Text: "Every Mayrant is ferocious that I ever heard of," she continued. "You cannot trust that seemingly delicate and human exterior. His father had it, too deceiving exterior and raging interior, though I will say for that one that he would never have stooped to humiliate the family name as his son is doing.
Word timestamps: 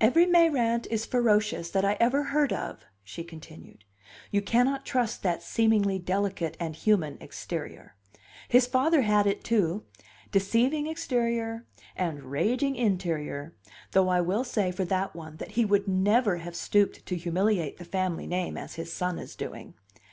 "Every 0.00 0.26
Mayrant 0.26 0.88
is 0.90 1.06
ferocious 1.06 1.70
that 1.70 1.84
I 1.84 1.96
ever 2.00 2.24
heard 2.24 2.52
of," 2.52 2.84
she 3.04 3.22
continued. 3.22 3.84
"You 4.32 4.42
cannot 4.42 4.84
trust 4.84 5.22
that 5.22 5.40
seemingly 5.40 6.00
delicate 6.00 6.56
and 6.58 6.74
human 6.74 7.16
exterior. 7.20 7.94
His 8.48 8.66
father 8.66 9.02
had 9.02 9.28
it, 9.28 9.44
too 9.44 9.84
deceiving 10.32 10.88
exterior 10.88 11.64
and 11.94 12.24
raging 12.24 12.74
interior, 12.74 13.54
though 13.92 14.08
I 14.08 14.20
will 14.20 14.42
say 14.42 14.72
for 14.72 14.84
that 14.86 15.14
one 15.14 15.36
that 15.36 15.52
he 15.52 15.64
would 15.64 15.86
never 15.86 16.38
have 16.38 16.56
stooped 16.56 17.06
to 17.06 17.14
humiliate 17.16 17.76
the 17.76 17.84
family 17.84 18.26
name 18.26 18.56
as 18.56 18.74
his 18.74 18.92
son 18.92 19.16
is 19.16 19.36
doing. 19.36 19.74